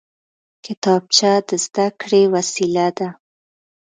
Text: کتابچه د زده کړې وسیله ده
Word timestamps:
کتابچه 0.65 1.31
د 1.47 1.49
زده 1.65 1.87
کړې 2.01 2.21
وسیله 2.33 2.87
ده 2.97 3.09